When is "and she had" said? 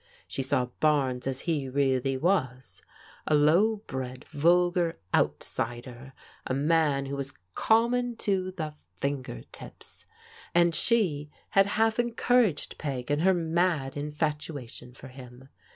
10.55-11.67